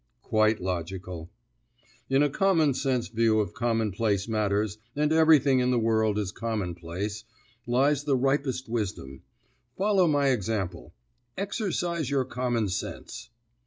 [0.23, 1.29] "Quite logical."
[2.09, 7.23] "In a common sense view of commonplace matters and everything in the world is commonplace
[7.67, 9.21] lies the ripest wisdom.
[9.77, 10.95] Follow my example.
[11.37, 13.29] Exercise your common sense."